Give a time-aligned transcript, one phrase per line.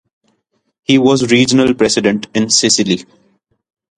[0.81, 3.05] He was regional president in Sicily.